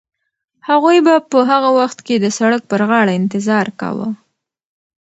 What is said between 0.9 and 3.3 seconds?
به په هغه وخت کې د سړک پر غاړه